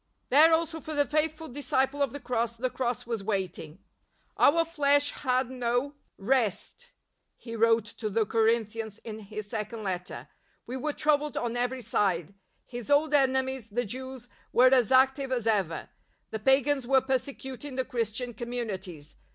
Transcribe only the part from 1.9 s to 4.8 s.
of the Cross the Cross was waiting." Our